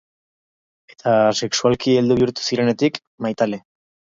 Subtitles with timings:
[0.93, 3.63] Eta sexualki heldu bihurtu zirenetik, maitale.